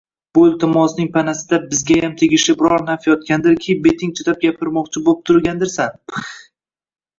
[0.35, 6.29] –Bu iltimosning panasida bizgayam tegishli biror naf yotgandirki, beting chidab gapirmoqchi bo‘pturgandirsan, pix?